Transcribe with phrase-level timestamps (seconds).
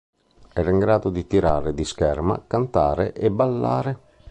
[0.51, 3.99] Era in grado di tirare di scherma, cantare e ballare.